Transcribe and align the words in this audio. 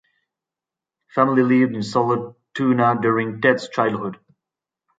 The 1.09 1.13
family 1.13 1.43
lived 1.43 1.75
in 1.75 1.81
Sollentuna 1.81 2.99
during 3.03 3.39
Ted's 3.39 3.69
childhood. 3.69 4.17